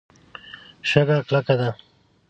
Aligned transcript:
شګه 0.89 1.17
کلکه 1.27 1.55
ده. 1.59 1.69